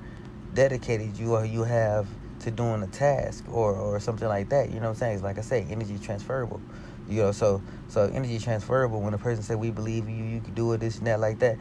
[0.54, 2.06] dedicated you are you have
[2.40, 4.68] to doing a task or, or something like that.
[4.70, 5.14] You know what I'm saying?
[5.14, 6.60] It's like I say, energy transferable.
[7.08, 9.00] You know, so so energy transferable.
[9.00, 11.38] When a person say we believe you, you can do it, this and that, like
[11.40, 11.56] that,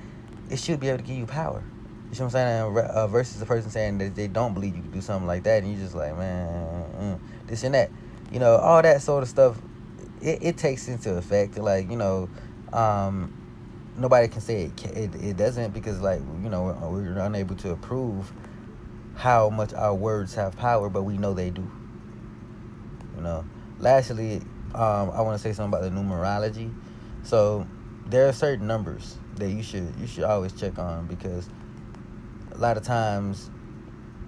[0.49, 1.63] it should be able to give you power.
[2.11, 2.89] You know what I'm saying?
[2.89, 5.63] Uh, versus a person saying that they don't believe you can do something like that,
[5.63, 7.91] and you just like, man, mm, this and that.
[8.31, 9.57] You know, all that sort of stuff.
[10.21, 11.57] It, it takes into effect.
[11.57, 12.29] Like you know,
[12.73, 13.33] um,
[13.97, 17.71] nobody can say it, it, it doesn't because like you know we're, we're unable to
[17.71, 18.31] approve
[19.17, 21.69] how much our words have power, but we know they do.
[23.15, 23.45] You know.
[23.79, 24.41] Lastly,
[24.75, 26.73] um, I want to say something about the numerology.
[27.23, 27.67] So,
[28.05, 31.49] there are certain numbers that you should you should always check on because
[32.51, 33.49] a lot of times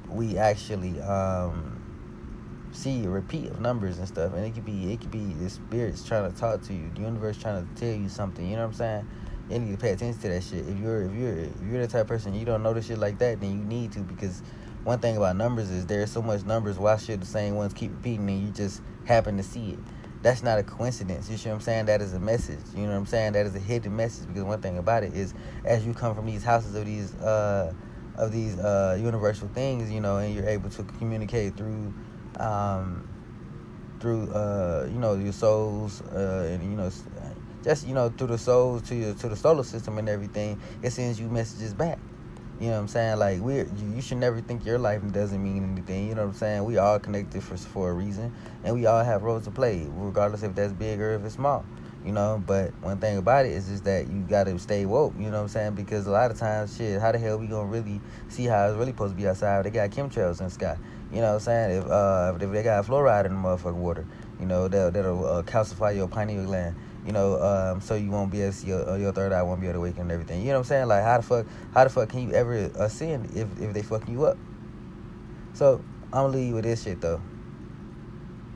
[0.09, 1.79] we actually um,
[2.71, 5.49] see a repeat of numbers and stuff, and it could be it could be the
[5.49, 8.45] spirits trying to talk to you, the universe trying to tell you something.
[8.45, 9.07] You know what I'm saying?
[9.49, 10.67] You need to pay attention to that shit.
[10.67, 13.17] If you're if you're if you're the type of person you don't notice shit like
[13.19, 14.43] that, then you need to because
[14.83, 16.77] one thing about numbers is there's so much numbers.
[16.77, 19.79] Why should the same ones keep repeating and you just happen to see it?
[20.21, 21.29] That's not a coincidence.
[21.29, 21.85] You see what I'm saying?
[21.85, 22.59] That is a message.
[22.75, 23.33] You know what I'm saying?
[23.33, 26.25] That is a hidden message because one thing about it is as you come from
[26.25, 27.73] these houses of these uh
[28.17, 31.93] of these uh universal things, you know, and you're able to communicate through
[32.37, 33.07] um
[33.99, 36.89] through uh you know your souls uh and you know
[37.63, 40.91] just you know through the souls to your to the solar system and everything it
[40.91, 41.99] sends you messages back
[42.59, 43.17] you know what i'm saying?
[43.17, 43.57] Like we
[43.95, 46.09] you, should never think your life doesn't mean anything.
[46.09, 46.65] You know what i'm saying?
[46.65, 48.33] We all connected for for a reason
[48.63, 51.65] and we all have roles to play regardless if that's big or if it's small
[52.05, 52.41] you know?
[52.47, 55.43] But one thing about it is just that you gotta stay woke you know what
[55.43, 55.75] i'm saying?
[55.75, 58.77] Because a lot of times shit how the hell we gonna really see how it's
[58.77, 59.65] really supposed to be outside?
[59.65, 60.77] They got chemtrails in the sky
[61.11, 61.77] you know what I'm saying?
[61.79, 64.05] If uh if they got fluoride in the motherfucking water,
[64.39, 66.75] you know, that that'll uh, calcify your pineal gland.
[67.05, 69.67] You know, um, so you won't be see your, uh, your third eye won't be
[69.67, 70.41] able to awaken and everything.
[70.41, 70.87] You know what I'm saying?
[70.87, 74.13] Like how the fuck how the fuck can you ever ascend if if they fucking
[74.13, 74.37] you up?
[75.53, 77.21] So I'm gonna leave you with this shit though.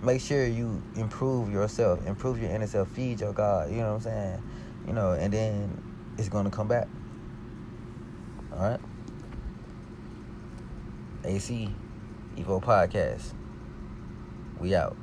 [0.02, 3.72] Make sure you improve yourself, improve your inner self, feed your God.
[3.72, 4.44] You know what I'm saying?
[4.88, 6.88] You know, and then it's gonna come back.
[8.52, 8.80] All right.
[11.24, 11.74] AC
[12.36, 13.34] Evo Podcast.
[14.60, 14.98] We out.